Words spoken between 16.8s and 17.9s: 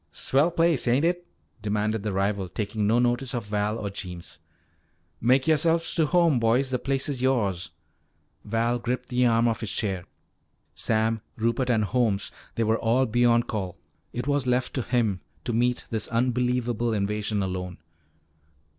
invasion alone.